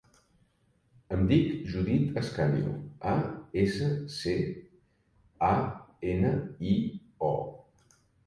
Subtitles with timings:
[1.15, 2.71] Em dic Judith Ascanio:
[3.11, 3.11] a,
[3.65, 4.33] essa, ce,
[5.51, 5.53] a,
[6.15, 6.33] ena,
[6.73, 6.77] i,
[7.31, 7.33] o.